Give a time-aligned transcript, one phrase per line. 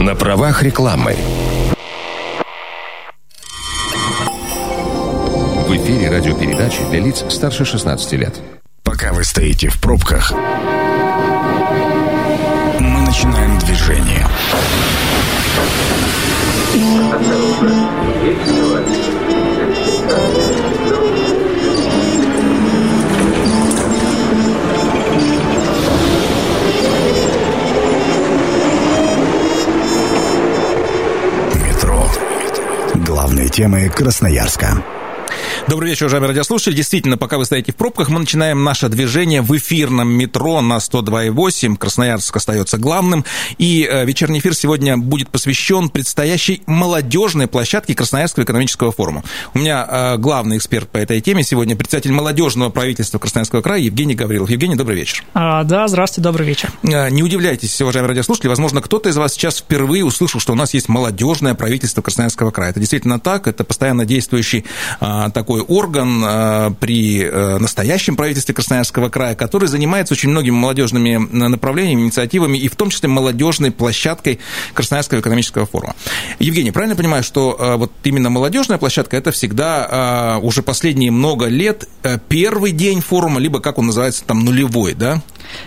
[0.00, 1.16] На правах рекламы.
[5.66, 8.40] В эфире радиопередачи для лиц старше 16 лет.
[8.82, 10.32] Пока вы стоите в пробках,
[12.80, 14.26] мы начинаем движение.
[18.22, 18.82] Метро.
[33.12, 35.01] Главные темы Красноярска.
[35.68, 36.74] Добрый вечер, уважаемые радиослушатели.
[36.74, 41.76] Действительно, пока вы стоите в пробках, мы начинаем наше движение в эфирном метро на 102,8.
[41.76, 43.24] Красноярск остается главным.
[43.58, 49.22] И э, вечерний эфир сегодня будет посвящен предстоящей молодежной площадке Красноярского экономического форума.
[49.54, 54.16] У меня э, главный эксперт по этой теме сегодня председатель молодежного правительства Красноярского края Евгений
[54.16, 54.50] Гаврилов.
[54.50, 55.22] Евгений, добрый вечер.
[55.32, 56.70] А, да, здравствуйте, добрый вечер.
[56.82, 60.74] Э, не удивляйтесь, уважаемые радиослушатели, возможно, кто-то из вас сейчас впервые услышал, что у нас
[60.74, 62.70] есть молодежное правительство Красноярского края.
[62.70, 64.64] Это действительно так, это постоянно действующий
[65.00, 71.16] такой такой орган э, при э, настоящем правительстве Красноярского края, который занимается очень многими молодежными
[71.16, 74.40] направлениями, инициативами, и в том числе молодежной площадкой
[74.72, 75.94] Красноярского экономического форума.
[76.38, 81.88] Евгений, правильно понимаю, что э, вот именно молодежная площадка это всегда уже последние много лет
[82.28, 85.20] первый день форума, либо как он называется там нулевой, да?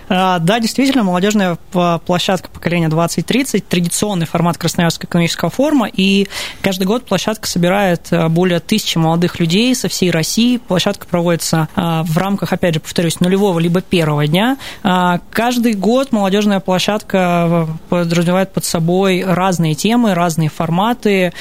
[0.09, 1.57] Да, действительно, молодежная
[2.05, 6.27] площадка поколения 2030, традиционный формат Красноярского экономического форума, и
[6.61, 10.57] каждый год площадка собирает более тысячи молодых людей со всей России.
[10.57, 14.57] Площадка проводится а, в рамках, опять же, повторюсь, нулевого либо первого дня.
[14.83, 21.33] А, каждый год молодежная площадка а, подразумевает под собой разные темы, разные форматы.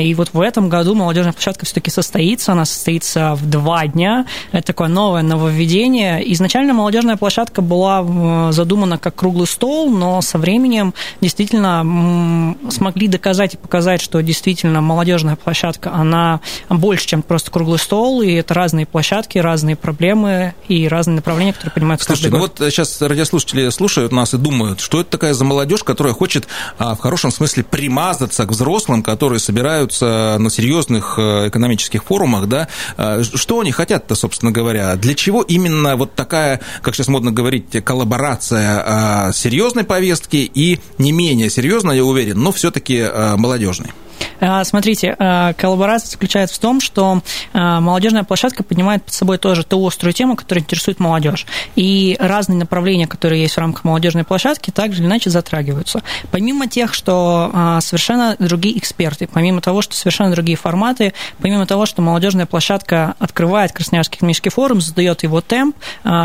[0.00, 2.52] И вот в этом году молодежная площадка все-таки состоится.
[2.52, 4.26] Она состоится в два дня.
[4.52, 6.32] Это такое новое нововведение.
[6.32, 13.56] Изначально молодежная площадка была задумана как круглый стол, но со временем действительно смогли доказать и
[13.56, 18.84] показать, что действительно молодежная площадка, она больше, чем просто круглый круглый стол, и это разные
[18.84, 24.34] площадки, разные проблемы и разные направления, которые понимают Слушайте, ну вот сейчас радиослушатели слушают нас
[24.34, 28.50] и думают, что это такая за молодежь, которая хочет а, в хорошем смысле примазаться к
[28.50, 34.96] взрослым, которые собираются на серьезных э, экономических форумах, да, а, что они хотят-то, собственно говоря,
[34.96, 41.12] для чего именно вот такая, как сейчас модно говорить, коллаборация а, серьезной повестки и не
[41.12, 43.08] менее серьезной, я уверен, но все-таки
[43.38, 43.92] молодежной?
[44.40, 49.64] А, смотрите, а, коллаборация заключается в том, что а, молодежная площадка поднимает под собой тоже
[49.64, 51.46] ту острую тему, которая интересует молодежь.
[51.76, 56.02] И разные направления, которые есть в рамках молодежной площадки, также или иначе затрагиваются.
[56.30, 62.02] Помимо тех, что совершенно другие эксперты, помимо того, что совершенно другие форматы, помимо того, что
[62.02, 65.76] молодежная площадка открывает Красноярский экономический форум, задает его темп,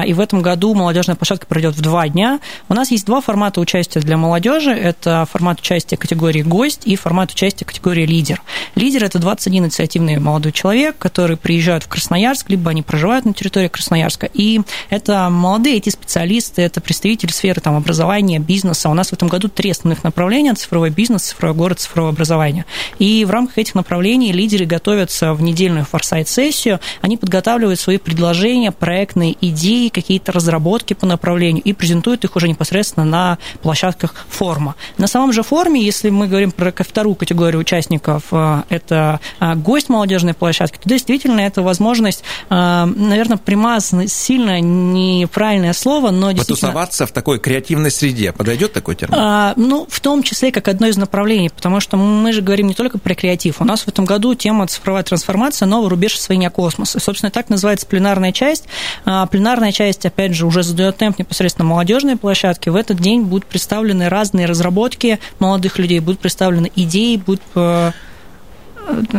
[0.05, 2.39] и в этом году молодежная площадка пройдет в два дня.
[2.67, 4.71] У нас есть два формата участия для молодежи.
[4.71, 8.41] Это формат участия категории «Гость» и формат участия категории лидер.
[8.75, 13.67] Лидер– это 21 инициативный молодой человек, который приезжают в Красноярск, либо они проживают на территории
[13.67, 14.29] Красноярска.
[14.33, 18.89] И это молодые эти специалисты, это представители сферы там, образования, бизнеса.
[18.89, 22.65] У нас в этом году три основных направления– цифровой бизнес, цифровой город, цифровое образование.
[22.99, 29.35] И в рамках этих направлений лидеры готовятся в недельную форсайт-сессию, они подготавливают свои предложения, проектные
[29.41, 34.75] идеи, какие-то разработки по направлению и презентуют их уже непосредственно на площадках форума.
[34.97, 39.89] На самом же форуме, если мы говорим про вторую категорию участников, э, это э, гость
[39.89, 46.69] молодежной площадки, то действительно это возможность, э, наверное, примазано сильно неправильное слово, но действительно...
[46.69, 49.15] Потусоваться в такой креативной среде, подойдет такой термин?
[49.19, 52.73] А, ну, в том числе как одно из направлений, потому что мы же говорим не
[52.73, 53.61] только про креатив.
[53.61, 56.97] У нас в этом году тема цифровая трансформация, новый рубеж освоения космоса.
[56.97, 58.65] И, собственно, так называется пленарная часть.
[59.05, 62.69] А, пленарная часть, опять же, уже задает темп непосредственно молодежной площадки.
[62.69, 67.91] В этот день будут представлены разные разработки молодых людей, будут представлены идеи, будут uh,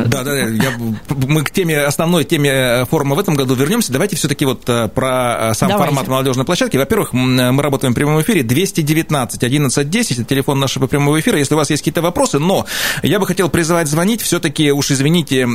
[0.07, 0.73] да, да, я,
[1.09, 3.93] мы к теме, основной теме э, форума в этом году вернемся.
[3.93, 5.93] Давайте все-таки вот э, про э, сам Давайте.
[5.93, 6.77] формат молодежной площадки.
[6.77, 11.55] Во-первых, мы работаем в прямом эфире 219 11 10, это телефон нашего прямого эфира, если
[11.55, 12.67] у вас есть какие-то вопросы, но
[13.03, 15.47] я бы хотел призывать звонить, все-таки уж извините,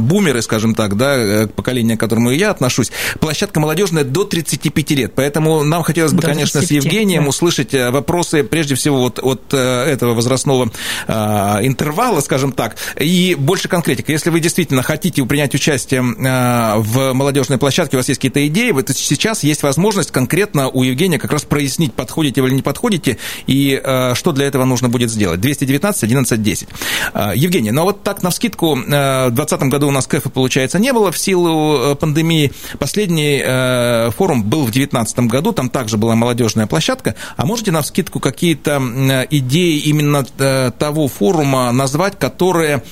[0.00, 2.90] бумеры, скажем так, да, поколение, к которому я отношусь,
[3.20, 7.28] площадка молодежная до 35 лет, поэтому нам хотелось бы, до конечно, 35, с Евгением да.
[7.28, 10.70] услышать вопросы, прежде всего, вот от этого возрастного
[11.08, 14.10] интервала, скажем так, и больше конкретика.
[14.12, 18.70] Если вы действительно хотите принять участие э, в молодежной площадке, у вас есть какие-то идеи,
[18.72, 23.18] вот сейчас есть возможность конкретно у Евгения как раз прояснить, подходите вы или не подходите,
[23.46, 25.40] и э, что для этого нужно будет сделать.
[25.40, 26.68] 219 11 10.
[27.34, 31.12] Евгений, ну вот так, на вскидку, в 2020 году у нас КЭФа, получается, не было
[31.12, 32.52] в силу пандемии.
[32.78, 33.42] Последний
[34.10, 37.14] форум был в 2019 году, там также была молодежная площадка.
[37.36, 38.80] А можете на вскидку какие-то
[39.30, 42.82] идеи именно того форума назвать, которые,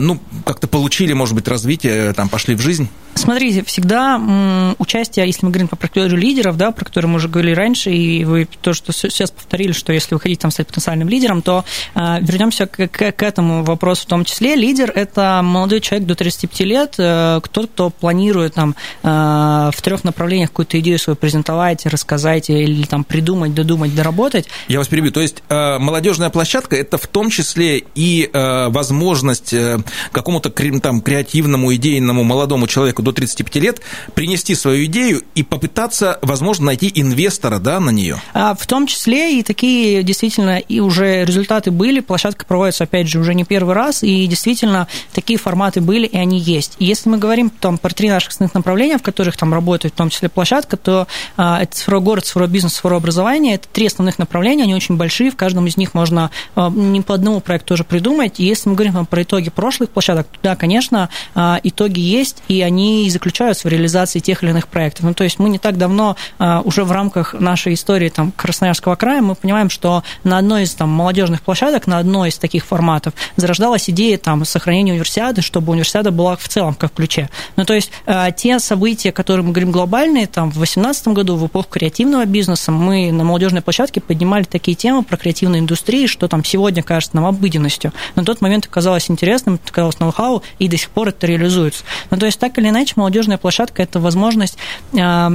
[0.00, 2.88] ну, как-то получили, может быть, развитие, там, пошли в жизнь?
[3.14, 7.54] Смотрите, всегда участие, если мы говорим про категорию лидеров, да, про которые мы уже говорили
[7.54, 11.42] раньше, и вы то, что сейчас повторили, что если вы хотите там стать потенциальным лидером,
[11.42, 11.64] то
[11.94, 14.54] э, вернемся к, к, к этому вопросу в том числе.
[14.56, 20.04] Лидер– это молодой человек до 35 лет, э, кто, кто планирует там э, в трех
[20.04, 24.48] направлениях какую-то идею свою презентовать, рассказать или там придумать, додумать, доработать.
[24.68, 25.12] Я вас перебью.
[25.12, 29.78] То есть э, молодежная площадка– это в том числе и э, возможность э,
[30.12, 30.50] какому-то
[30.80, 33.80] там креативному, идейному молодому человеку до 35 лет
[34.14, 38.20] принести свою идею и попытаться, возможно, найти инвестора да, на нее.
[38.34, 42.00] А в том числе и такие действительно и уже результаты были.
[42.00, 46.38] Площадка проводится, опять же, уже не первый раз, и действительно такие форматы были, и они
[46.38, 46.76] есть.
[46.78, 49.96] И если мы говорим там, про три наших основных направления, в которых там работает в
[49.96, 51.06] том числе площадка, то
[51.36, 53.54] а, это цифровой город, цифровой бизнес, цифровое образование.
[53.54, 57.14] Это три основных направления, они очень большие, в каждом из них можно а, не по
[57.14, 58.40] одному проекту тоже придумать.
[58.40, 62.42] И если мы говорим там, про итоги прошлых площадок, то да, конечно, а, итоги есть,
[62.48, 65.04] и они и заключаются в реализации тех или иных проектов.
[65.04, 68.96] Ну, то есть мы не так давно а, уже в рамках нашей истории там, Красноярского
[68.96, 73.14] края мы понимаем, что на одной из там, молодежных площадок, на одной из таких форматов
[73.36, 77.30] зарождалась идея там, сохранения универсиады, чтобы универсиада была в целом как ключе.
[77.56, 81.46] Ну, то есть а, те события, которые мы говорим глобальные, там, в 2018 году, в
[81.46, 86.44] эпоху креативного бизнеса, мы на молодежной площадке поднимали такие темы про креативную индустрию, что там
[86.44, 87.92] сегодня кажется нам обыденностью.
[88.14, 91.84] На тот момент оказалось интересным, оказалось ноу-хау, и до сих пор это реализуется.
[92.10, 94.58] Ну, то есть так или иначе молодежная площадка– это возможность
[94.98, 95.32] а,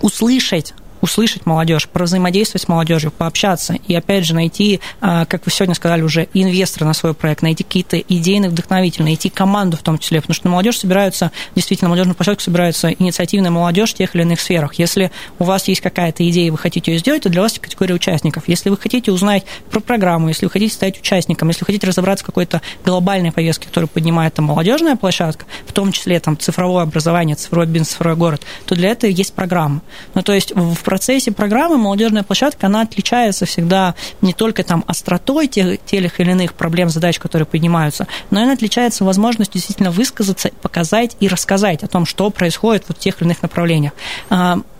[0.00, 5.74] услышать услышать молодежь, взаимодействовать с молодежью, пообщаться и, опять же, найти, а, как вы сегодня
[5.74, 10.20] сказали уже, инвестора на свой проект, найти какие-то идейные вдохновители, найти команду в том числе,
[10.20, 14.22] потому что на молодежь собираются, действительно, на молодежную площадку собирается инициативная молодежь в тех или
[14.22, 14.74] иных сферах.
[14.74, 17.94] Если у вас есть какая-то идея, вы хотите ее сделать, то для вас есть категория
[17.94, 18.44] участников.
[18.46, 22.24] Если вы хотите узнать про программу, если вы хотите стать участником, если вы хотите разобраться
[22.24, 27.36] в какой-то глобальной повестке, которую поднимает там молодежная площадка, в том числе там цифровое образование,
[27.36, 29.82] цифровой бизнес, цифровой город, то для этого есть программа.
[30.14, 35.46] Ну, то есть в процессе программы молодежная площадка, она отличается всегда не только там остротой
[35.46, 41.14] тех, тех или иных проблем, задач, которые поднимаются, но она отличается возможностью действительно высказаться, показать
[41.20, 43.92] и рассказать о том, что происходит в тех или иных направлениях.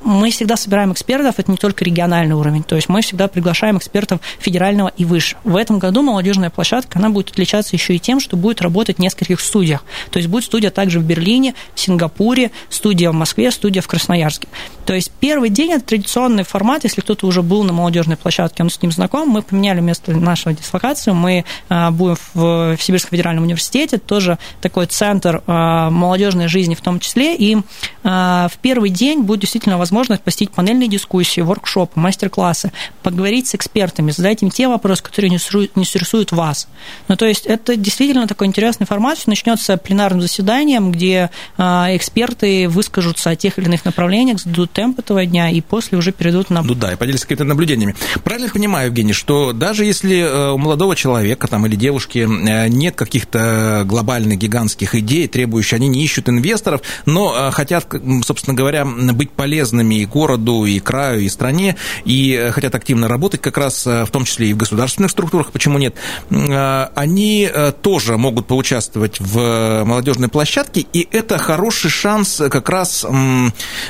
[0.02, 4.20] Мы всегда собираем экспертов, это не только региональный уровень, то есть мы всегда приглашаем экспертов
[4.38, 5.36] федерального и выше.
[5.44, 9.00] В этом году молодежная площадка, она будет отличаться еще и тем, что будет работать в
[9.00, 9.84] нескольких студиях.
[10.10, 14.48] То есть будет студия также в Берлине, в Сингапуре, студия в Москве, студия в Красноярске.
[14.86, 18.70] То есть первый день это традиционный формат, если кто-то уже был на молодежной площадке, он
[18.70, 23.98] с ним знаком, мы поменяли место нашего дислокации, мы а, будем в Сибирском федеральном университете,
[23.98, 27.58] тоже такой центр а, молодежной жизни в том числе, и
[28.02, 32.72] а, в первый день будет действительно возможность возможность посетить панельные дискуссии, воркшопы, мастер-классы,
[33.02, 36.68] поговорить с экспертами, задать им те вопросы, которые интересуют вас.
[37.08, 39.18] Ну, то есть это действительно такой интересный формат.
[39.26, 45.26] Начнется пленарным заседанием, где а, эксперты выскажутся о тех или иных направлениях, зададут темп этого
[45.26, 46.62] дня и после уже перейдут на...
[46.62, 47.96] Ну да, и поделятся какими-то наблюдениями.
[48.22, 52.68] Правильно я понимаю, Евгений, что даже если э, у молодого человека там, или девушки э,
[52.68, 57.86] нет каких-то глобальных, гигантских идей, требующих, они не ищут инвесторов, но э, хотят,
[58.24, 63.40] собственно говоря, быть полезными и городу, и краю, и стране, и э, хотят активно работать
[63.40, 65.94] как раз, э, в том числе и в государственных структурах, почему нет,
[66.30, 67.50] э, они
[67.82, 73.06] тоже могут поучаствовать в молодежной площадке, и это хороший шанс как раз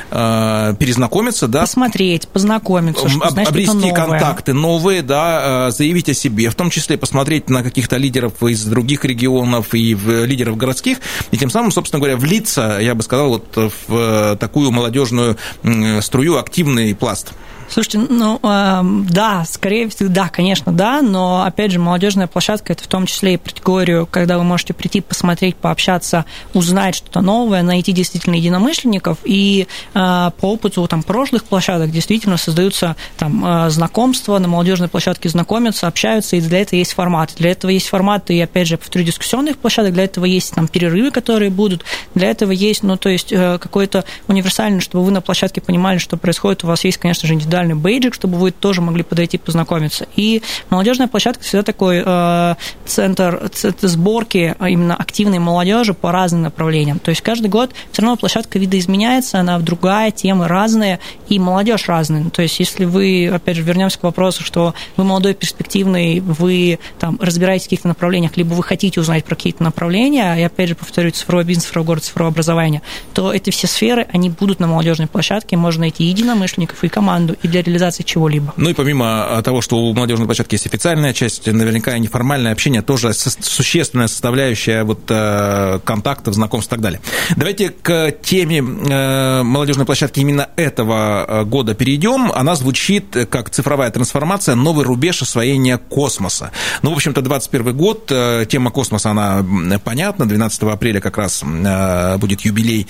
[0.09, 1.61] перезнакомиться, да.
[1.61, 7.63] Посмотреть, познакомиться, знаешь, обрести контакты новые, да, заявить о себе, в том числе посмотреть на
[7.63, 10.99] каких-то лидеров из других регионов и лидеров городских,
[11.31, 15.37] и тем самым, собственно говоря, влиться, я бы сказал, вот в такую молодежную
[16.01, 17.33] струю активный пласт.
[17.69, 22.83] Слушайте, ну э, да, скорее всего, да, конечно, да, но опять же, молодежная площадка это
[22.83, 27.91] в том числе и категорию, когда вы можете прийти, посмотреть, пообщаться, узнать что-то новое, найти
[27.91, 34.47] действительно единомышленников, и э, по опыту там прошлых площадок действительно создаются там э, знакомства, на
[34.47, 37.35] молодежной площадке знакомятся, общаются, и для этого есть формат.
[37.37, 41.11] Для этого есть форматы, и опять же, повторю, дискуссионных площадок, для этого есть там перерывы,
[41.11, 41.85] которые будут,
[42.15, 46.17] для этого есть, ну, то есть э, какой-то универсальный, чтобы вы на площадке понимали, что
[46.17, 50.07] происходит, у вас есть, конечно же, индивидуальный специальный бейджик, чтобы вы тоже могли подойти познакомиться.
[50.15, 56.99] И молодежная площадка всегда такой э, центр, центр сборки именно активной молодежи по разным направлениям.
[56.99, 62.29] То есть каждый год все равно площадка видоизменяется, она другая, темы разные, и молодежь разная.
[62.29, 67.17] То есть если вы, опять же, вернемся к вопросу, что вы молодой, перспективный, вы там
[67.21, 71.11] разбираетесь в каких-то направлениях, либо вы хотите узнать про какие-то направления, и опять же, повторю,
[71.11, 72.81] цифровой бизнес, цифровой город, цифровое образование,
[73.13, 77.47] то эти все сферы, они будут на молодежной площадке, можно найти единомышленников, и команду, и
[77.49, 78.53] для реализации чего-либо.
[78.57, 82.81] Ну и помимо того, что у молодежной площадки есть официальная часть, наверняка и неформальное общение
[82.81, 87.01] тоже существенная составляющая вот э, контактов, знакомств и так далее.
[87.35, 92.31] Давайте к теме э, молодежной площадки именно этого э, года перейдем.
[92.31, 96.51] Она звучит как цифровая трансформация, новый рубеж освоения космоса.
[96.81, 98.11] Ну, в общем-то, 21 год,
[98.47, 99.45] тема космоса, она
[99.83, 101.43] понятна, 12 апреля как раз
[102.17, 102.87] будет юбилей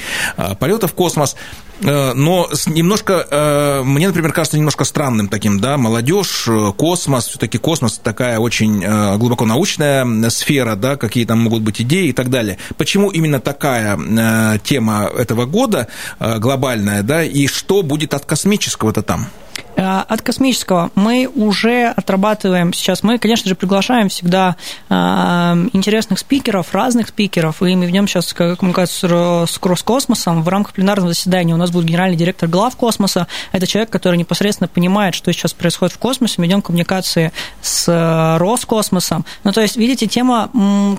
[0.59, 1.35] полета в космос.
[1.81, 8.39] Но немножко, мне, например, кажется немножко странным таким, да, молодежь, э, космос, все-таки космос такая
[8.39, 8.79] очень
[9.17, 12.57] глубоко научная сфера, да, какие там могут быть идеи и так далее.
[12.77, 13.97] Почему именно такая
[14.63, 15.87] тема этого года
[16.19, 19.27] глобальная, да, и что будет от космического-то там?
[19.79, 23.01] Э, от космического мы уже отрабатываем сейчас.
[23.01, 24.57] Мы, конечно же, приглашаем всегда
[24.89, 24.93] э,
[25.73, 30.43] интересных спикеров, разных спикеров, и мы ведем сейчас коммуникацию с Кроскосмосом.
[30.43, 33.27] В рамках пленарного заседания у нас будет генеральный директор глав космоса.
[33.53, 36.35] Это человек, который непосредственно понимает, что сейчас происходит в космосе.
[36.39, 37.31] Мы ведем коммуникации
[37.61, 39.25] с э, Роскосмосом.
[39.45, 40.49] Ну, то есть, видите, тема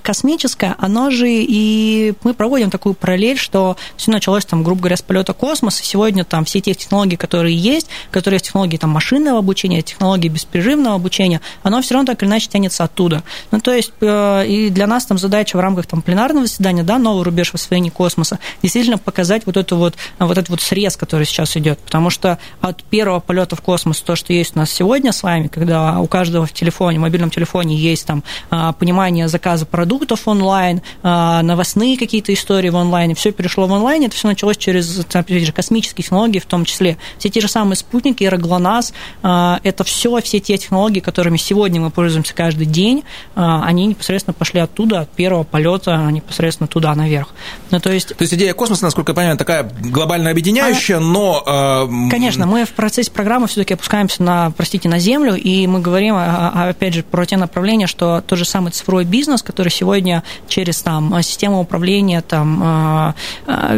[0.01, 5.01] космическая, она же и мы проводим такую параллель, что все началось там, грубо говоря, с
[5.03, 5.83] полета космоса.
[5.83, 10.29] Сегодня там все те технологии, которые есть, которые есть технологии технологии там, машинного обучения, технологии
[10.29, 13.23] беспрерывного обучения, оно все равно так или иначе тянется оттуда.
[13.51, 16.97] Ну, то есть, э, и для нас там задача в рамках там, пленарного заседания, да,
[16.97, 21.25] новый рубеж в освоении космоса, действительно показать вот, эту вот, вот этот вот срез, который
[21.25, 21.79] сейчас идет.
[21.79, 25.47] Потому что от первого полета в космос, то, что есть у нас сегодня с вами,
[25.47, 30.81] когда у каждого в телефоне, в мобильном телефоне есть там а, понимание заказа продуктов онлайн,
[31.03, 35.51] а, новостные какие-то истории в онлайне, все перешло в онлайн, это все началось через, же,
[35.51, 36.97] космические технологии в том числе.
[37.17, 41.81] Все те же самые спутники, аэроглонасы, ГЛОНАСС, а, это все, все те технологии, которыми сегодня
[41.81, 43.03] мы пользуемся каждый день,
[43.35, 47.29] а, они непосредственно пошли оттуда, от первого полета непосредственно туда, наверх.
[47.71, 48.09] Ну, то, есть...
[48.09, 51.05] то есть идея космоса, насколько я понимаю, такая глобально объединяющая, Она...
[51.05, 51.43] но...
[51.45, 52.09] Э...
[52.09, 56.93] Конечно, мы в процессе программы все-таки опускаемся на, простите, на землю, и мы говорим, опять
[56.93, 61.59] же, про те направления, что тот же самый цифровой бизнес, который сегодня через там, систему
[61.59, 63.13] управления, там,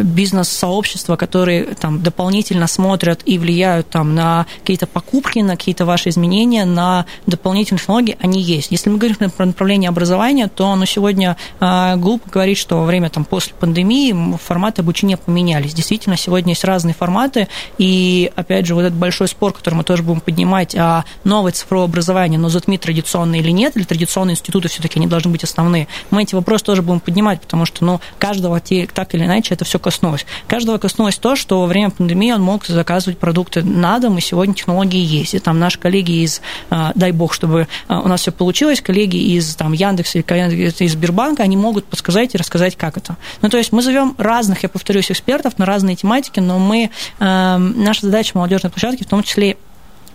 [0.02, 6.64] бизнес-сообщества, которые там, дополнительно смотрят и влияют там, на какие-то покупки, на какие-то ваши изменения,
[6.64, 8.70] на дополнительные технологии, они есть.
[8.70, 13.10] Если мы говорим про направление образования, то оно сегодня э, глупо говорить, что во время
[13.10, 15.74] там, после пандемии форматы обучения поменялись.
[15.74, 20.02] Действительно, сегодня есть разные форматы, и, опять же, вот этот большой спор, который мы тоже
[20.02, 24.98] будем поднимать, а новое цифровое образование, но затмит традиционное или нет, или традиционные институты все-таки
[24.98, 25.88] они должны быть основные.
[26.10, 29.78] Мы эти вопросы тоже будем поднимать, потому что, ну, каждого так или иначе это все
[29.78, 30.24] коснулось.
[30.48, 34.53] Каждого коснулось то, что во время пандемии он мог заказывать продукты на дом, и сегодня
[34.54, 35.34] технологии есть.
[35.34, 39.16] И там наши коллеги из, а, дай бог, чтобы а, у нас все получилось, коллеги
[39.16, 43.16] из там, Яндекса или из Сбербанка, они могут подсказать и рассказать, как это.
[43.42, 47.58] Ну, то есть мы зовем разных, я повторюсь, экспертов на разные тематики, но мы, а,
[47.58, 49.56] наша задача молодежной площадки в том числе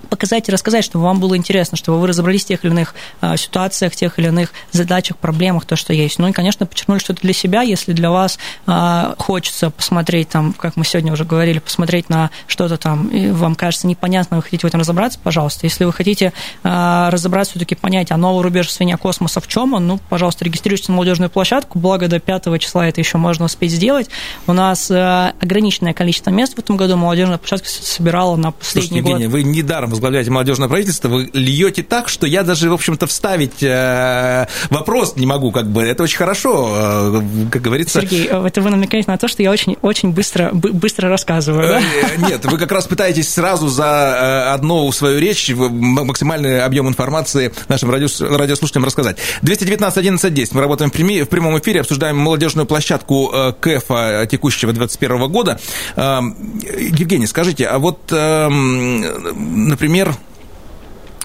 [0.09, 3.37] показать и рассказать, чтобы вам было интересно, чтобы вы разобрались в тех или иных а,
[3.37, 6.19] ситуациях, тех или иных задачах, проблемах, то, что есть.
[6.19, 10.75] Ну и, конечно, подчеркнули что-то для себя, если для вас а, хочется посмотреть, там, как
[10.75, 14.67] мы сегодня уже говорили, посмотреть на что-то там, и вам кажется непонятно, вы хотите в
[14.67, 15.65] этом разобраться, пожалуйста.
[15.65, 19.87] Если вы хотите а, разобраться, все-таки понять, а новый рубеж свинья космоса в чем он,
[19.87, 24.09] ну, пожалуйста, регистрируйтесь на молодежную площадку, благо до 5 числа это еще можно успеть сделать.
[24.47, 29.33] У нас ограниченное количество мест в этом году, молодежная площадка собирала на последний Слушайте, год.
[29.33, 34.47] вы недаром возглавляете молодежное правительство, вы льете так, что я даже, в общем-то, вставить э,
[34.69, 35.83] вопрос не могу, как бы.
[35.83, 37.99] Это очень хорошо, э, как говорится.
[38.01, 41.81] Сергей, э, это вы намекаете на то, что я очень, очень быстро, быстро рассказываю, да?
[42.29, 48.85] Нет, вы как раз пытаетесь сразу за одну свою речь максимальный объем информации нашим радиослушателям
[48.85, 49.17] рассказать.
[49.41, 50.53] 219 11 10.
[50.53, 50.93] Мы работаем в
[51.25, 55.59] прямом эфире, обсуждаем молодежную площадку КЭФа текущего 2021 года.
[55.97, 60.15] Евгений, скажите, а вот, например, например,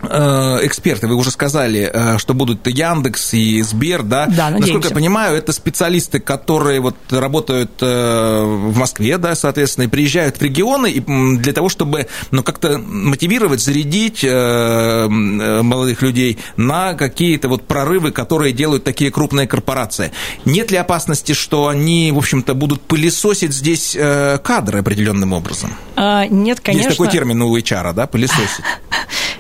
[0.06, 4.26] эксперты, вы уже сказали, э, что будут Яндекс и Сбер, да?
[4.26, 4.60] Да, надеемся.
[4.60, 10.36] Насколько я понимаю, это специалисты, которые вот работают э, в Москве, да, соответственно, и приезжают
[10.38, 10.92] в регионы
[11.38, 18.84] для того, чтобы, ну, как-то мотивировать, зарядить молодых людей на какие-то вот прорывы, которые делают
[18.84, 20.12] такие крупные корпорации.
[20.44, 23.96] Нет ли опасности, что они, в общем-то, будут пылесосить здесь
[24.42, 25.74] кадры определенным образом?
[25.96, 26.88] А, нет, конечно.
[26.88, 28.64] Есть такой термин у HR, да, пылесосить.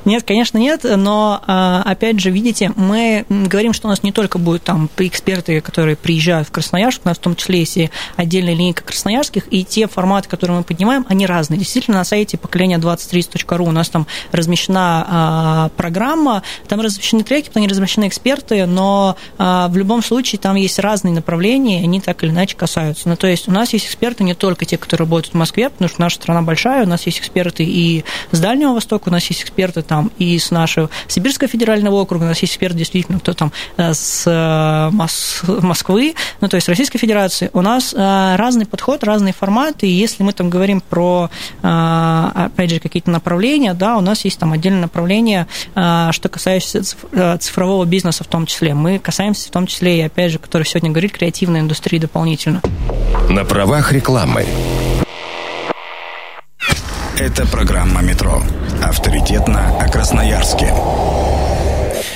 [0.04, 4.38] Нет, конечно, нет, но, а, опять же, видите, мы говорим, что у нас не только
[4.38, 8.54] будут там эксперты, которые приезжают в Красноярск, у нас в том числе есть и отдельная
[8.54, 11.58] линейка красноярских, и те форматы, которые мы поднимаем, они разные.
[11.58, 17.64] Действительно, на сайте поколения 2030.ru у нас там размещена а, программа, там размещены треки, там
[17.66, 22.30] размещены эксперты, но а, в любом случае там есть разные направления, и они так или
[22.30, 23.08] иначе касаются.
[23.08, 25.88] Ну, то есть у нас есть эксперты не только те, которые работают в Москве, потому
[25.88, 29.42] что наша страна большая, у нас есть эксперты и с Дальнего Востока, у нас есть
[29.42, 33.32] эксперты там там и с нашего Сибирского федерального округа, у нас есть эксперт действительно, кто
[33.32, 37.50] там э, с э, Москвы, ну, то есть Российской Федерации.
[37.52, 41.30] У нас э, разный подход, разные форматы, и если мы там говорим про,
[41.62, 46.82] опять же, какие-то направления, да, у нас есть там отдельное направление, что касается
[47.38, 48.74] цифрового бизнеса в том числе.
[48.74, 52.60] Мы касаемся в том числе и, опять же, который сегодня говорит, креативной индустрии дополнительно.
[53.28, 54.44] На правах рекламы.
[57.18, 58.42] Это программа «Метро».
[58.82, 60.74] Авторитетно о Красноярске.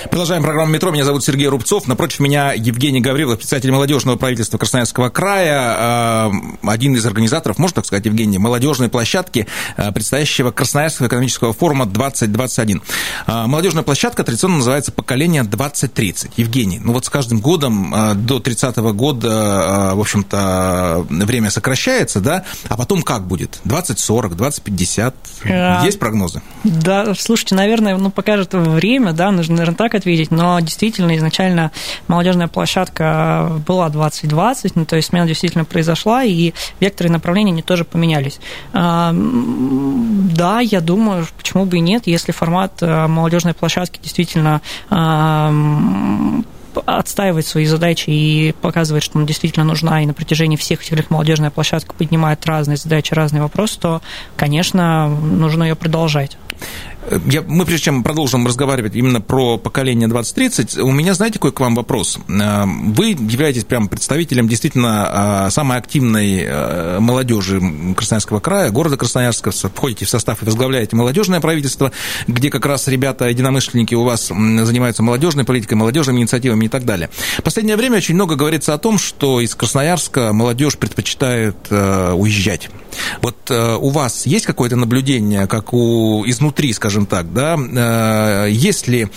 [0.05, 0.90] Продолжаем программу «Метро».
[0.90, 1.88] Меня зовут Сергей Рубцов.
[1.88, 6.31] Напротив меня Евгений Гаврилов, председатель молодежного правительства Красноярского края, э,
[6.62, 12.83] один из организаторов, можно так сказать, Евгений, молодежной площадки э, предстоящего Красноярского экономического форума 2021.
[13.26, 16.31] Э, молодежная площадка традиционно называется «Поколение 2030».
[16.37, 22.45] Евгений, ну вот с каждым годом до 30 -го года, в общем-то, время сокращается, да?
[22.69, 23.61] А потом как будет?
[23.64, 25.14] 2040, 2050?
[25.85, 26.40] Есть прогнозы?
[26.64, 31.71] Да, слушайте, наверное, ну, покажет время, да, нужно, наверное, так ответить, но действительно изначально
[32.07, 37.85] молодежная площадка была 2020, ну, то есть смена действительно произошла, и векторы направления они тоже
[37.85, 38.40] поменялись.
[38.73, 45.52] А, да, я думаю, почему бы и нет, если формат э, молодежной площадки действительно а,
[46.87, 51.11] отстаивает свои задачи и показывает, что она действительно нужна, и на протяжении всех этих лет
[51.11, 54.02] молодежная площадка поднимает разные задачи, разные вопросы, то,
[54.37, 56.37] конечно, нужно ее продолжать.
[57.31, 61.61] Я, мы, прежде чем продолжим разговаривать именно про поколение 2030, у меня, знаете, какой к
[61.61, 62.19] вам вопрос?
[62.29, 67.61] Э, вы являетесь прям представителем действительно э, самой активной э, молодежи
[67.97, 71.93] Красноярского края, города Красноярска, входите в состав и возглавляете молодежное правительство,
[72.27, 77.11] где как раз ребята, единомышленники у вас занимаются молодежной политикой, молодежными инициативами и так далее.
[77.38, 82.71] В последнее время очень много говорится о том, что из Красноярска молодежь предпочитает уезжать.
[83.23, 89.09] Вот у вас есть какое-то наблюдение, как у изнутри, скажем, так, да, э, есть ли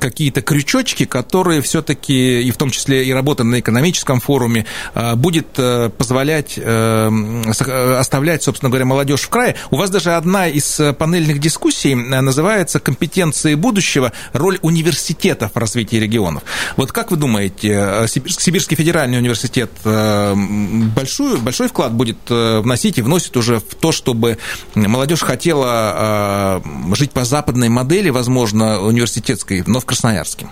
[0.00, 5.48] какие-то крючочки, которые все-таки, и в том числе и работа на экономическом форуме, э, будет
[5.58, 9.56] э, позволять оставлять, собственно говоря, молодежь в крае?
[9.70, 14.12] У вас даже одна из панельных дискуссий называется «Компетенции будущего.
[14.32, 16.42] Роль университетов в развитии регионов».
[16.76, 23.58] Вот как вы думаете, Сибирский федеральный университет большую, большой вклад будет вносить и вносит уже
[23.58, 24.38] в то, чтобы
[24.74, 26.62] молодежь хотела
[26.94, 30.48] жить по западной модели, возможно, университетской, но в Красноярске?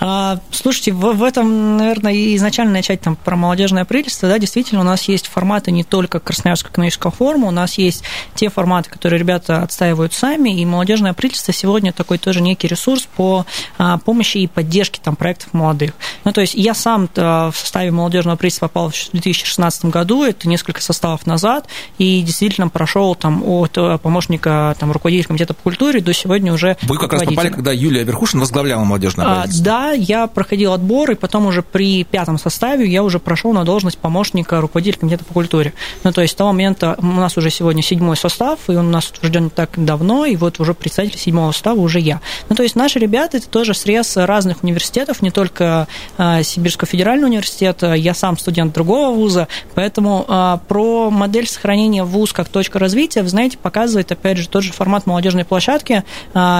[0.00, 4.80] А, слушайте, в, в этом, наверное, и изначально начать там про молодежное правительство, да, действительно,
[4.80, 8.04] у нас есть форматы не только Красноярского экономического форума, у нас есть
[8.34, 13.44] те форматы, которые ребята отстаивают сами, и молодежное правительство сегодня такой тоже некий ресурс по
[13.78, 15.92] а, помощи и поддержке там проектов молодых.
[16.24, 20.80] Ну, то есть я сам в составе молодежного правительства попал в 2016 году, это несколько
[20.82, 21.66] составов назад,
[21.98, 26.76] и действительно прошел там от э, помощника там, руководителя комитета по культуре до сегодня уже
[26.82, 29.59] Вы как раз попали, когда Юлия Верхушин возглавляла молодежное а, правительство.
[29.60, 33.64] А, да, я проходил отбор, и потом уже при пятом составе я уже прошел на
[33.64, 35.72] должность помощника руководителя комитета по культуре.
[36.04, 38.90] Ну, то есть с того момента у нас уже сегодня седьмой состав, и он у
[38.90, 42.20] нас утвержден так давно, и вот уже представитель седьмого состава уже я.
[42.48, 47.28] Ну, то есть наши ребята, это тоже срез разных университетов, не только а, Сибирского федерального
[47.30, 53.22] университета, я сам студент другого вуза, поэтому а, про модель сохранения вуз как точка развития,
[53.22, 56.04] вы знаете, показывает, опять же, тот же формат молодежной площадки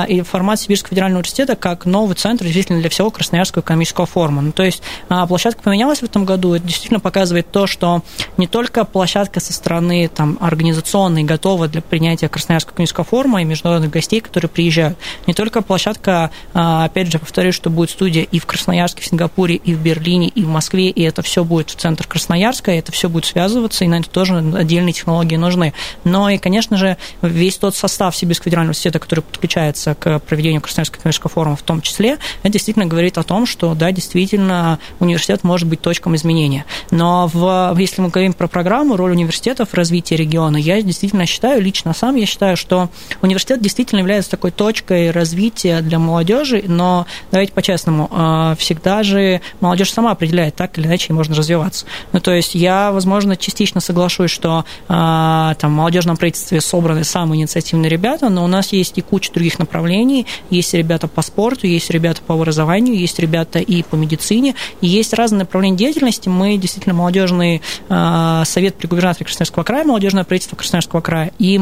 [0.09, 4.43] и формат Сибирского федерального университета как новый центр действительно для всего Красноярского экономического форума.
[4.43, 8.03] Ну, то есть площадка поменялась в этом году, это действительно показывает то, что
[8.37, 13.91] не только площадка со стороны там, организационной готова для принятия Красноярского экономического форума и международных
[13.91, 19.03] гостей, которые приезжают, не только площадка, опять же, повторюсь, что будет студия и в Красноярске,
[19.03, 22.73] в Сингапуре, и в Берлине, и в Москве, и это все будет в центр Красноярска,
[22.73, 25.73] и это все будет связываться, и на это тоже отдельные технологии нужны.
[26.05, 31.01] Но и, конечно же, весь тот состав Сибирского федерального университета, который подключается к проведению Красноярского
[31.01, 35.69] экономического форума в том числе, это действительно говорит о том, что, да, действительно, университет может
[35.69, 36.65] быть точком изменения.
[36.91, 41.63] Но в, если мы говорим про программу, роль университетов в развитии региона, я действительно считаю,
[41.63, 42.91] лично сам я считаю, что
[43.23, 49.93] университет действительно является такой точкой развития для молодежи, но давайте по-честному, а, всегда же молодежь
[49.93, 51.87] сама определяет, так или иначе можно развиваться.
[52.13, 57.41] Ну, то есть я, возможно, частично соглашусь, что а, там в молодежном правительстве собраны самые
[57.41, 60.27] инициативные ребята, но у нас есть и куча других направлений.
[60.51, 65.13] Есть ребята по спорту, есть ребята по образованию, есть ребята и по медицине, и есть
[65.15, 66.29] разные направления деятельности.
[66.29, 71.61] Мы действительно молодежный а, совет при губернаторе Красноярского края, молодежное правительство Красноярского края, и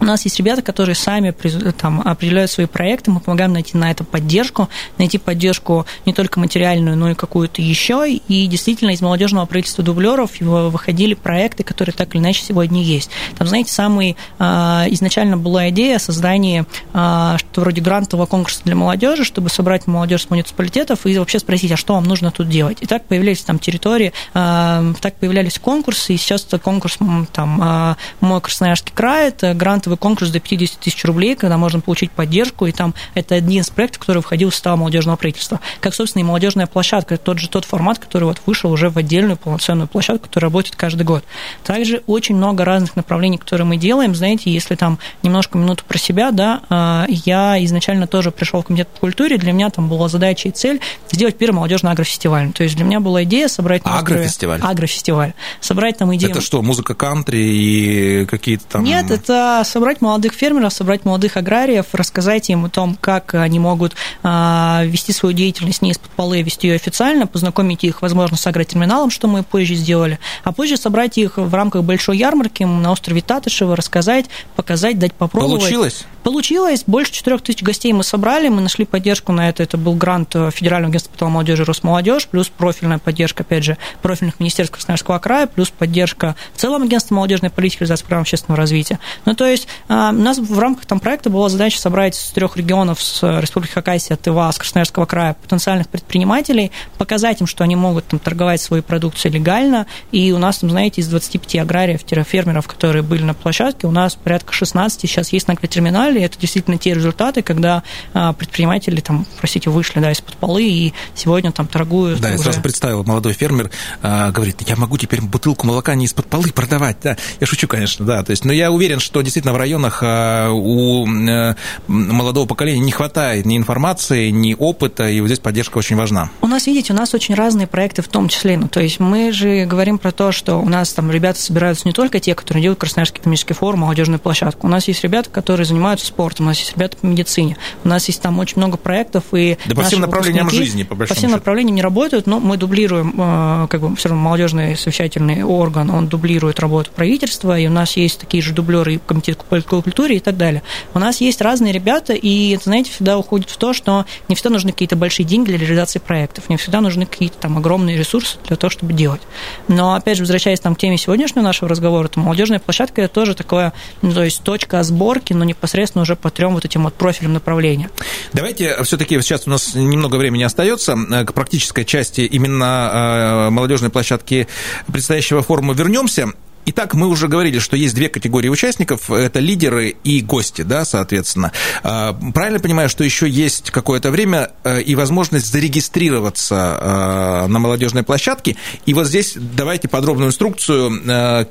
[0.00, 1.34] у нас есть ребята, которые сами
[1.72, 6.96] там, определяют свои проекты, мы помогаем найти на это поддержку, найти поддержку не только материальную,
[6.96, 8.10] но и какую-то еще.
[8.10, 13.10] И действительно из молодежного правительства дублеров выходили проекты, которые так или иначе сегодня есть.
[13.36, 19.24] Там, знаете, самый а, изначально была идея создания а, что вроде грантового конкурса для молодежи,
[19.24, 22.78] чтобы собрать молодежь с муниципалитетов и вообще спросить, а что вам нужно тут делать.
[22.80, 26.98] И так появились там территории, а, так появлялись конкурсы, и сейчас это конкурс
[27.32, 32.10] там «Мой Красноярский край», это грантовый финансовый конкурс до 50 тысяч рублей, когда можно получить
[32.10, 35.60] поддержку, и там это один из проектов, который входил в состав молодежного правительства.
[35.80, 39.36] Как, собственно, и молодежная площадка, тот же тот формат, который вот вышел уже в отдельную
[39.36, 41.24] полноценную площадку, которая работает каждый год.
[41.64, 44.14] Также очень много разных направлений, которые мы делаем.
[44.14, 48.88] Знаете, если там немножко минуту про себя, да, а, я изначально тоже пришел в комитет
[48.88, 52.52] по культуре, для меня там была задача и цель сделать первый молодежный агрофестиваль.
[52.52, 53.84] То есть для меня была идея собрать...
[53.84, 54.60] На агрофестиваль?
[54.62, 55.32] Агрофестиваль.
[55.60, 56.30] Собрать там идею...
[56.30, 58.84] Это что, музыка кантри и какие-то там...
[58.84, 63.94] Нет, это собрать молодых фермеров, собрать молодых аграриев, рассказать им о том, как они могут
[64.22, 69.08] а, вести свою деятельность не из-под полы, вести ее официально, познакомить их, возможно, с агротерминалом,
[69.08, 73.74] что мы позже сделали, а позже собрать их в рамках большой ярмарки на острове Татышево,
[73.74, 75.62] рассказать, показать, дать попробовать.
[75.62, 76.04] Получилось?
[76.22, 76.84] Получилось.
[76.86, 79.62] Больше 4 тысяч гостей мы собрали, мы нашли поддержку на это.
[79.62, 84.74] Это был грант Федерального агентства по молодежи Росмолодежь, плюс профильная поддержка, опять же, профильных министерств
[84.74, 88.98] Красноярского края, плюс поддержка в целом агентства молодежной политики, реализации программ общественного развития.
[89.24, 92.56] Ну, то есть а, у нас в рамках там проекта была задача собрать с трех
[92.56, 98.06] регионов, с Республики Хакасия, Тыва, с Красноярского края потенциальных предпринимателей, показать им, что они могут
[98.06, 103.22] там торговать своей продукцией легально, и у нас там, знаете, из 25 аграриев-фермеров, которые были
[103.22, 107.82] на площадке, у нас порядка 16 сейчас есть на терминале, это действительно те результаты, когда
[108.14, 112.20] а, предприниматели там, простите, вышли да, из-под полы и сегодня там торгуют.
[112.20, 112.36] Да, уже...
[112.36, 113.70] я сразу представил, молодой фермер
[114.02, 118.04] а, говорит, я могу теперь бутылку молока не из-под полы продавать, да, я шучу, конечно,
[118.04, 121.54] да, то есть, но я уверен, что действительно в районах а, у э,
[121.86, 126.30] молодого поколения не хватает ни информации, ни опыта, и вот здесь поддержка очень важна.
[126.40, 128.56] У нас, видите, у нас очень разные проекты в том числе.
[128.56, 131.92] Ну, то есть мы же говорим про то, что у нас там ребята собираются не
[131.92, 134.66] только те, которые делают Красноярский экономический форум, молодежную площадку.
[134.66, 138.06] У нас есть ребята, которые занимаются спортом, у нас есть ребята по медицине, у нас
[138.08, 139.24] есть там очень много проектов.
[139.32, 141.38] И да по всем направлениям жизни, по большому По всем счету.
[141.38, 146.08] направлениям не работают, но мы дублируем, э, как бы все равно молодежный совещательный орган, он
[146.08, 150.20] дублирует работу правительства, и у нас есть такие же дублеры и комитет по культуре и
[150.20, 150.62] так далее.
[150.94, 154.50] У нас есть разные ребята, и это, знаете, всегда уходит в то, что не всегда
[154.50, 158.56] нужны какие-то большие деньги для реализации проектов, не всегда нужны какие-то там огромные ресурсы для
[158.56, 159.20] того, чтобы делать.
[159.68, 163.34] Но, опять же, возвращаясь там, к теме сегодняшнего нашего разговора, то молодежная площадка– это тоже
[163.34, 163.72] такое,
[164.02, 167.90] ну, то есть точка сборки, но непосредственно уже по трем вот этим вот профилям направления.
[168.32, 173.90] Давайте все-таки сейчас у нас немного времени остается э, к практической части именно э, молодежной
[173.90, 174.48] площадки
[174.86, 176.32] предстоящего форума вернемся.
[176.72, 181.50] Итак, мы уже говорили, что есть две категории участников, это лидеры и гости, да, соответственно.
[181.82, 188.04] А, правильно понимаю, что еще есть какое-то время э, и возможность зарегистрироваться э, на молодежной
[188.04, 188.56] площадке.
[188.86, 191.46] И вот здесь давайте подробную инструкцию, э,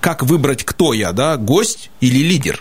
[0.00, 2.60] как выбрать, кто я, да, гость или лидер.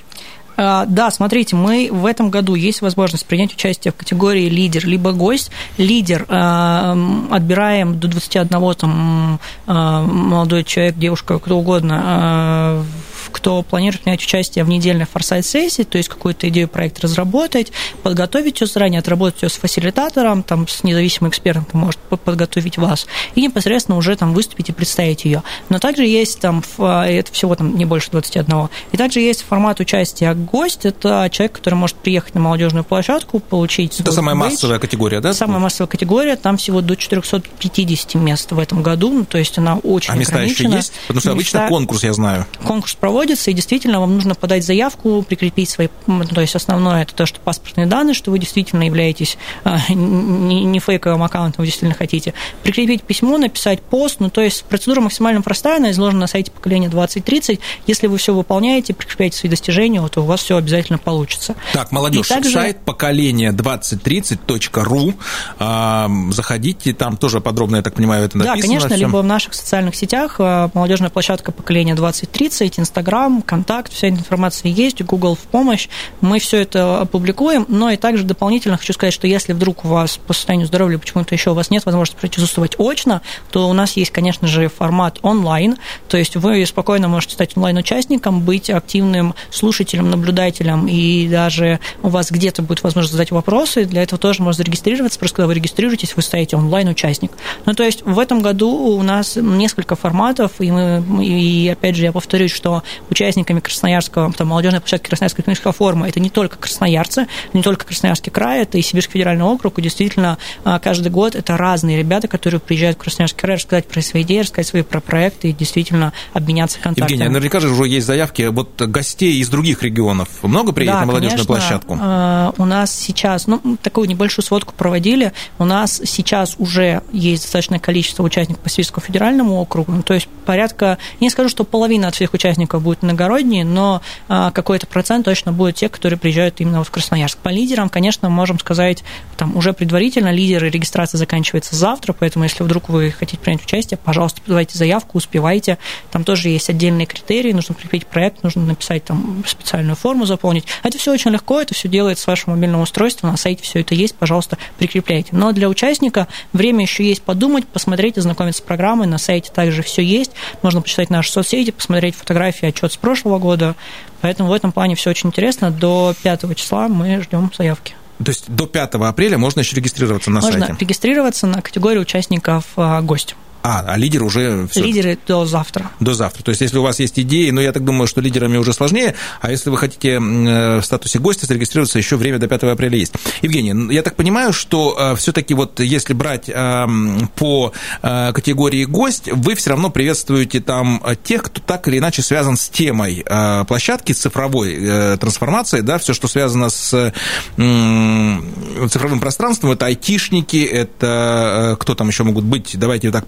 [0.58, 5.12] А, да, смотрите, мы в этом году есть возможность принять участие в категории лидер, либо
[5.12, 5.52] гость.
[5.78, 6.98] Лидер а,
[7.30, 12.84] отбираем до 21 там, а, молодой человек, девушка, кто угодно,
[13.32, 17.72] кто планирует принять участие в недельной форсайт-сессии, то есть какую-то идею проекта разработать,
[18.04, 23.08] подготовить ее заранее, отработать ее с фасилитатором, там, с независимым экспертом, который может подготовить вас,
[23.36, 25.44] и непосредственно уже там выступить и представить ее.
[25.70, 28.70] Но также есть там, это всего там не больше 21.
[28.92, 34.00] И также есть формат участия гость, это человек, который может приехать на молодежную площадку, получить...
[34.00, 34.52] Это самая бейдж.
[34.52, 35.34] массовая категория, да?
[35.34, 39.78] Самая массовая категория, там всего до 450 мест в этом году, ну, то есть она
[39.78, 40.94] очень А места еще есть?
[41.08, 41.32] Потому что места...
[41.32, 42.46] обычно конкурс, я знаю.
[42.63, 45.88] Конкурс проводится, и действительно вам нужно подать заявку, прикрепить свои...
[46.34, 51.24] То есть основное это то, что паспортные данные, что вы действительно являетесь а, не фейковым
[51.24, 52.34] аккаунтом, вы действительно хотите.
[52.64, 56.90] Прикрепить письмо, написать пост, ну, то есть процедура максимально простая, она изложена на сайте поколения
[56.90, 57.60] 2030.
[57.88, 61.56] Если вы все выполняете, прикрепляете свои достижения, то у вас все обязательно получится.
[61.74, 62.52] Так, молодежь, также...
[62.52, 65.14] сайт поколения 2030.ру.
[65.60, 68.62] А, заходите, там тоже подробно, я так понимаю, это написано.
[68.62, 74.10] Да, конечно, либо в наших социальных сетях, а, молодежная площадка поколения 2030, Инстаграм, Контакт, вся
[74.10, 75.88] информация есть, Google в помощь.
[76.20, 80.17] Мы все это опубликуем, но и также дополнительно хочу сказать, что если вдруг у вас
[80.17, 84.12] по состоянию здоровья почему-то еще у вас нет возможности присутствовать очно, то у нас есть,
[84.12, 85.78] конечно же, формат онлайн,
[86.10, 92.30] то есть вы спокойно можете стать онлайн-участником, быть активным слушателем, наблюдателем, и даже у вас
[92.30, 96.22] где-то будет возможность задать вопросы, для этого тоже можно зарегистрироваться, просто когда вы регистрируетесь, вы
[96.22, 97.32] ставите онлайн-участник.
[97.65, 102.04] Ну, то есть в этом году у нас несколько форматов, и, мы, и опять же,
[102.04, 107.28] я повторюсь, что участниками Красноярского, там, молодежной площадки Красноярского экономического форума это не только красноярцы,
[107.54, 111.58] не только Красноярский край, это и Сибирский федеральный округ, и действительно а, каждый год это
[111.58, 115.50] разные ребята, которые приезжают в Красноярский край, рассказать про свои идеи, рассказать свои про проекты
[115.50, 117.12] и действительно обменяться контактами.
[117.12, 120.30] Евгений, наверняка же уже есть заявки вот гостей из других регионов.
[120.43, 121.97] Много приедет да, на молодежную конечно, площадку?
[122.00, 127.80] А, у нас сейчас, ну, такую небольшую сводку проводили, у нас сейчас уже есть достаточное
[127.80, 132.15] количество участников по Сибирскому федеральному округу, ну, то есть порядка, не скажу, что половина от
[132.15, 136.88] всех участников будет иногородние, но а, какой-то процент точно будет те, которые приезжают именно вот
[136.88, 137.38] в Красноярск.
[137.40, 139.04] По лидерам, конечно, можем сказать,
[139.38, 144.42] там уже предварительно лидеры регистрация заканчивается завтра, поэтому если вдруг вы хотите принять участие, пожалуйста,
[144.42, 145.78] подавайте заявку, успевайте.
[146.12, 150.66] Там тоже есть отдельные критерии, нужно прикрепить проект, нужно написать там специальную форму заполнить.
[150.84, 153.96] Это все очень легко, это все делается с вашего мобильного устройства, на сайте все это
[153.96, 155.30] есть, пожалуйста, прикрепляйте.
[155.32, 160.02] Но для участника время еще есть подумать, посмотреть, ознакомиться с программой, на сайте также все
[160.02, 163.76] есть, можно почитать наши соцсети, посмотреть фотографии, отчет с прошлого года,
[164.22, 165.72] поэтому в этом плане все очень интересно.
[165.72, 167.96] До 5 числа мы ждем заявки.
[168.24, 170.68] То есть до 5 апреля можно еще регистрироваться на можно сайте?
[170.74, 173.36] Можно регистрироваться на категорию участников а, гость.
[173.63, 174.67] А, а лидер уже...
[174.67, 174.84] Всё.
[174.84, 175.91] Лидеры до завтра.
[176.00, 176.43] До завтра.
[176.43, 179.15] То есть, если у вас есть идеи, но я так думаю, что лидерами уже сложнее,
[179.41, 183.13] а если вы хотите э, в статусе гостя зарегистрироваться, еще время до 5 апреля есть.
[183.41, 189.30] Евгений, я так понимаю, что э, все-таки вот если брать эм, по э, категории гость,
[189.32, 193.26] вы все равно приветствуете там тех, кто так или иначе связан с темой
[193.67, 197.13] площадки, с цифровой трансформацией, да, все, что связано с
[197.56, 203.26] цифровым пространством, это айтишники, это кто там еще могут быть, давайте так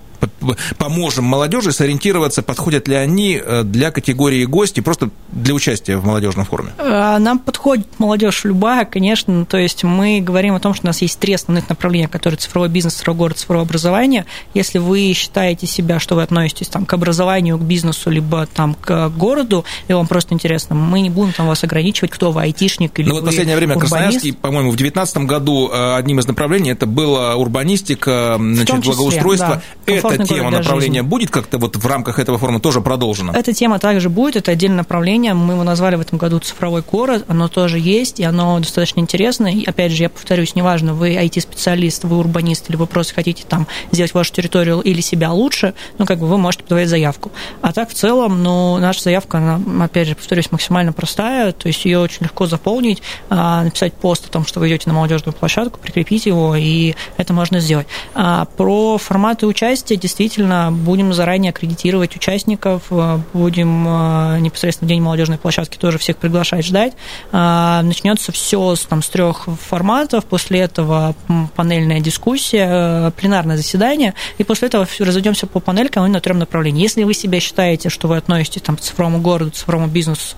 [0.78, 6.46] поможем молодежи сориентироваться, подходят ли они э, для категории гости, просто для участия в молодежном
[6.46, 6.72] форуме?
[6.78, 9.46] Э, нам подходит молодежь любая, конечно.
[9.46, 12.70] То есть мы говорим о том, что у нас есть три основных направления, которые цифровой
[12.70, 14.26] бизнес, цифровой город, цифровое образование.
[14.54, 19.10] Если вы считаете себя, что вы относитесь там, к образованию, к бизнесу, либо там, к
[19.10, 23.10] городу, и вам просто интересно, мы не будем там вас ограничивать, кто вы, айтишник или
[23.10, 23.94] Ну вот в последнее время урбанист.
[23.94, 29.62] Красноярский, по-моему, в 2019 году э, одним из направлений это была урбанистика, значит, числе, благоустройство.
[29.86, 29.94] Да.
[29.94, 31.10] Это эта тема направления жизни.
[31.10, 33.34] будет как-то вот в рамках этого форума тоже продолжена?
[33.36, 35.34] Эта тема также будет, это отдельное направление.
[35.34, 39.48] Мы его назвали в этом году цифровой город, оно тоже есть, и оно достаточно интересно.
[39.48, 43.68] И опять же, я повторюсь, неважно, вы IT-специалист, вы урбанист, или вы просто хотите там
[43.92, 47.32] сделать вашу территорию или себя лучше, ну, как бы вы можете подавать заявку.
[47.62, 51.86] А так, в целом, ну, наша заявка, она, опять же, повторюсь, максимально простая, то есть
[51.86, 55.80] ее очень легко заполнить, а, написать пост о том, что вы идете на молодежную площадку,
[55.80, 57.88] прикрепить его, и это можно сделать.
[58.14, 65.02] А про форматы участия действительно будем заранее аккредитировать участников, э, будем э, непосредственно в день
[65.02, 66.94] молодежной площадки тоже всех приглашать, ждать.
[67.32, 71.16] Э, начнется все там, с трех форматов, после этого
[71.56, 76.82] панельная дискуссия, пленарное заседание, и после этого разойдемся по панелькам и на трем направлениям.
[76.82, 80.36] Если вы себя считаете, что вы относитесь там, к цифровому городу, цифровому бизнесу,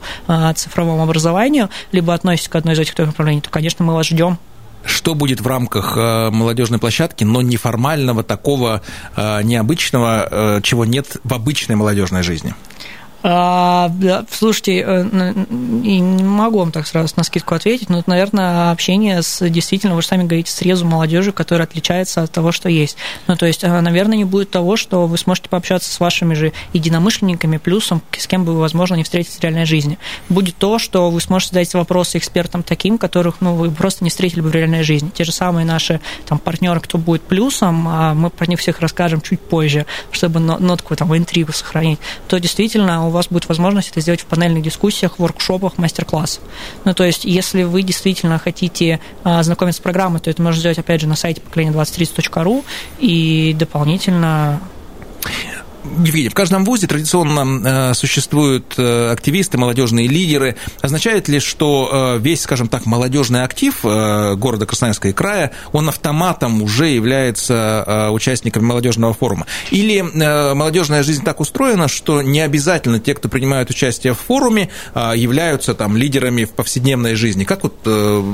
[0.56, 4.38] цифровому образованию, либо относитесь к одной из этих трех направлений, то, конечно, мы вас ждем
[4.86, 8.82] что будет в рамках э, молодежной площадки, но неформального, такого
[9.16, 12.56] э, необычного, э, чего нет в обычной молодежной жизни?
[13.24, 19.22] А, да, слушайте, э, не могу вам так сразу на скидку ответить, но, наверное, общение
[19.22, 22.98] с действительно, вы же сами говорите, срезу молодежи, которая отличается от того, что есть.
[23.28, 26.52] Ну, то есть, э, наверное, не будет того, что вы сможете пообщаться с вашими же
[26.74, 30.00] единомышленниками, плюсом, с кем бы вы, возможно, не встретитесь в реальной жизни.
[30.30, 34.42] Будет то, что вы сможете задать вопросы экспертам таким, которых ну, вы просто не встретили
[34.42, 35.12] бы в реальной жизни.
[35.14, 39.22] Те же самые наши там, партнеры, кто будет плюсом, а мы про них всех расскажем
[39.22, 44.26] чуть позже, чтобы нотку там, интригу сохранить, то действительно вас будет возможность это сделать в
[44.26, 46.44] панельных дискуссиях, воркшопах, мастер-классах.
[46.86, 50.80] Ну, то есть, если вы действительно хотите а, знакомиться с программой, то это можно сделать,
[50.80, 52.64] опять же, на сайте поколение2030.ру
[53.00, 54.60] и дополнительно
[55.84, 60.56] Евгений, в каждом вузе традиционно э, существуют э, активисты, молодежные лидеры.
[60.82, 66.62] Означает ли, что э, весь, скажем так, молодежный актив города Красноярска и края, он автоматом
[66.62, 69.46] уже является участником молодежного форума?
[69.72, 75.74] Или молодежная жизнь так устроена, что не обязательно те, кто принимают участие в форуме, являются
[75.74, 77.44] там лидерами в повседневной жизни?
[77.44, 77.88] Как вот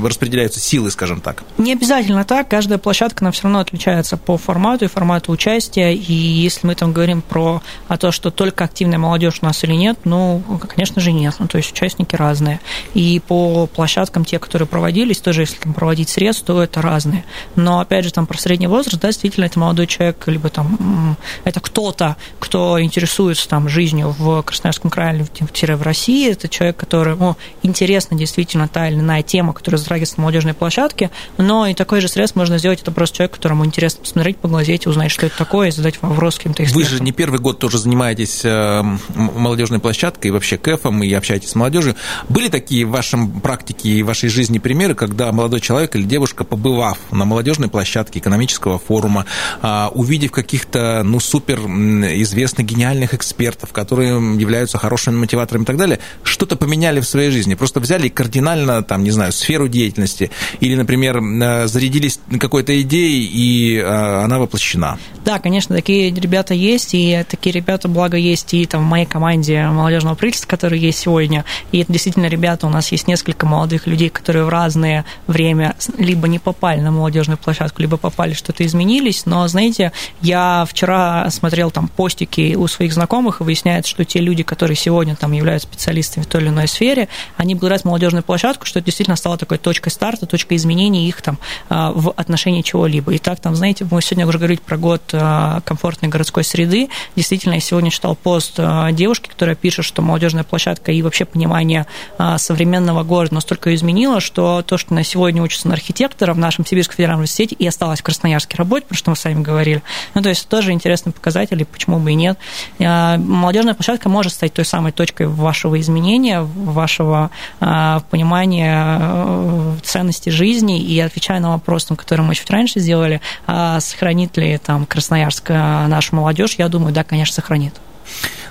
[0.03, 1.43] распределяются силы, скажем так?
[1.57, 2.49] Не обязательно так.
[2.49, 5.93] Каждая площадка, она все равно отличается по формату и формату участия.
[5.93, 9.63] И если мы там говорим про про а то, что только активная молодежь у нас
[9.63, 11.35] или нет, ну, конечно же, нет.
[11.37, 12.59] Ну, то есть участники разные.
[12.95, 17.25] И по площадкам, те, которые проводились, тоже если там проводить срез, то это разные.
[17.55, 21.59] Но, опять же, там про средний возраст, да, действительно, это молодой человек, либо там это
[21.59, 28.67] кто-то, кто интересуется там жизнью в Красноярском крае в России, это человек, которому интересна действительно
[28.67, 32.57] та или иная тема, которая затрагивается на молодежной площадке, но и такой же срез можно
[32.57, 36.37] сделать, это просто человек, которому интересно посмотреть, поглазеть, узнать, что это такое, и задать вопрос
[36.37, 36.91] каким-то экспертам.
[36.91, 38.81] Вы же не первый первый год тоже занимаетесь э,
[39.13, 41.97] молодежной площадкой и вообще КЭФом, и общаетесь с молодежью.
[42.29, 46.45] Были такие в вашем практике и в вашей жизни примеры, когда молодой человек или девушка,
[46.45, 49.25] побывав на молодежной площадке экономического форума,
[49.61, 55.99] а, увидев каких-то, ну, супер известных, гениальных экспертов, которые являются хорошими мотиваторами и так далее,
[56.23, 61.17] что-то поменяли в своей жизни, просто взяли кардинально, там, не знаю, сферу деятельности, или, например,
[61.17, 64.97] э, зарядились какой-то идеей, и э, она воплощена.
[65.25, 69.65] Да, конечно, такие ребята есть, и такие ребята, благо, есть и там в моей команде
[69.67, 71.45] молодежного правительства, которые есть сегодня.
[71.71, 76.27] И это действительно ребята, у нас есть несколько молодых людей, которые в разное время либо
[76.27, 79.25] не попали на молодежную площадку, либо попали, что-то изменились.
[79.25, 84.43] Но, знаете, я вчера смотрел там постики у своих знакомых, и выясняется, что те люди,
[84.43, 88.79] которые сегодня там являются специалистами в той или иной сфере, они благодаря молодежную площадку, что
[88.79, 91.37] это действительно стало такой точкой старта, точкой изменения их там
[91.69, 93.13] а, в отношении чего-либо.
[93.13, 97.55] И так там, знаете, мы сегодня уже говорили про год а, комфортной городской среды, Действительно,
[97.55, 101.85] я сегодня читал пост э, девушки, которая пишет, что молодежная площадка и вообще понимание
[102.17, 106.65] э, современного города настолько изменило, что то, что на сегодня учится на архитектора в нашем
[106.65, 109.81] Сибирском федеральном университете и осталось в Красноярске работать, про что мы с вами говорили,
[110.13, 112.37] ну, то есть тоже интересный показатель, и почему бы и нет.
[112.79, 120.99] Э, молодежная площадка может стать той самой точкой вашего изменения, вашего понимания ценности жизни, и
[120.99, 126.69] отвечая на вопрос, который мы чуть раньше сделали, сохранит ли там Красноярск нашу молодежь, я
[126.69, 127.75] думаю, да, конечно, сохранит.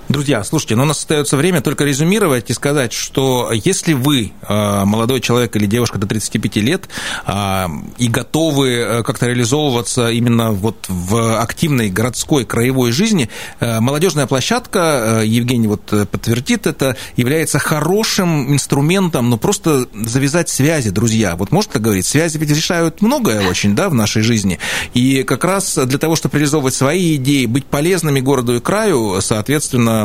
[0.08, 4.84] Друзья, слушайте, но у нас остается время только резюмировать и сказать, что если вы э,
[4.84, 6.88] молодой человек или девушка до 35 лет
[7.26, 7.66] э,
[7.98, 13.28] и готовы э, как-то реализовываться именно вот в активной городской краевой жизни,
[13.60, 21.34] молодежная площадка, Евгений вот подтвердит это, является хорошим инструментом, ну просто завязать связи, друзья.
[21.34, 24.60] Вот может так говорить, связи ведь решают многое очень, да, в нашей жизни.
[24.94, 29.95] И как раз для того, чтобы реализовывать свои идеи, быть полезными городу и краю, соответственно,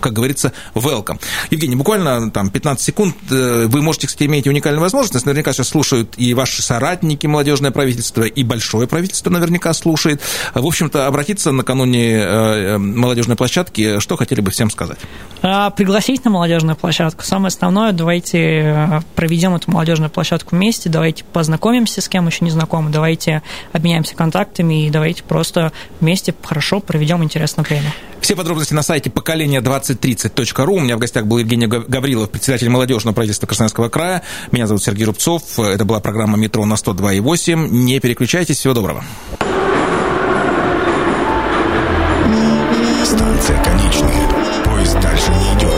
[0.00, 1.20] как говорится, welcome.
[1.50, 3.16] Евгений, буквально там 15 секунд.
[3.30, 5.26] Э, вы можете, кстати, иметь уникальную возможность.
[5.26, 10.20] Наверняка сейчас слушают и ваши соратники, молодежное правительство, и большое правительство наверняка слушает.
[10.54, 14.98] В общем-то, обратиться накануне э, молодежной площадки, что хотели бы всем сказать?
[15.42, 17.24] А, пригласить на молодежную площадку.
[17.24, 22.50] Самое основное, давайте э, проведем эту молодежную площадку вместе, давайте познакомимся с кем еще не
[22.50, 27.92] знакомы, давайте обменяемся контактами и давайте просто вместе хорошо проведем интересное время.
[28.20, 30.74] Все подробности на сайте поколение2030.ру.
[30.74, 34.22] У меня в гостях был Евгений Гаврилов, председатель молодежного правительства Красноярского края.
[34.50, 35.58] Меня зовут Сергей Рубцов.
[35.58, 37.68] Это была программа «Метро» на 102,8.
[37.68, 38.58] Не переключайтесь.
[38.58, 39.04] Всего доброго.
[43.04, 44.62] Станция конечная.
[44.64, 45.72] Поезд дальше не идет.